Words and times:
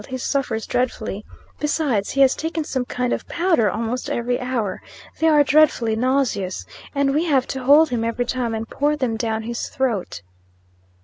He 0.09 0.17
suffers 0.17 0.65
dreadfully. 0.65 1.23
Besides, 1.59 2.09
he 2.09 2.21
has 2.21 2.35
taken 2.35 2.63
some 2.63 2.85
kind 2.85 3.13
of 3.13 3.27
powder 3.27 3.69
almost 3.69 4.09
every 4.09 4.39
hour. 4.39 4.81
They 5.19 5.27
are 5.27 5.43
dreadfully 5.43 5.95
nauseous; 5.95 6.65
and 6.95 7.13
we 7.13 7.25
have 7.25 7.45
to 7.49 7.63
hold 7.65 7.89
him, 7.89 8.03
every 8.03 8.25
time, 8.25 8.55
and 8.55 8.67
pour 8.67 8.95
them 8.95 9.15
down 9.15 9.43
his 9.43 9.67
throat. 9.69 10.23